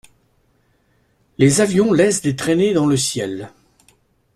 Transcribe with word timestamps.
Les 1.37 1.61
avions 1.61 1.93
laissent 1.93 2.23
des 2.23 2.35
traînées 2.35 2.73
dans 2.73 2.87
le 2.87 2.97
ciel. 2.97 3.51